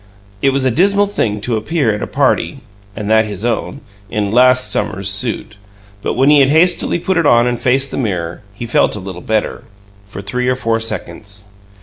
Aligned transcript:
It 0.41 0.49
was 0.49 0.65
a 0.65 0.71
dismal 0.71 1.05
thing 1.05 1.41
to 1.41 1.57
appear 1.57 1.93
at 1.93 2.01
a 2.01 2.07
"party" 2.07 2.61
(and 2.95 3.07
that 3.07 3.25
his 3.25 3.45
own) 3.45 3.81
in 4.09 4.31
"last 4.31 4.71
summer's 4.71 5.11
suit," 5.11 5.57
but 6.01 6.13
when 6.15 6.31
he 6.31 6.39
had 6.39 6.49
hastily 6.49 6.97
put 6.97 7.17
it 7.17 7.27
on 7.27 7.45
and 7.45 7.61
faced 7.61 7.91
the 7.91 7.97
mirror, 7.97 8.41
he 8.51 8.65
felt 8.65 8.95
a 8.95 8.99
little 8.99 9.21
better 9.21 9.63
for 10.07 10.23
three 10.23 10.47
or 10.47 10.55
four 10.55 10.79
seconds. 10.79 11.43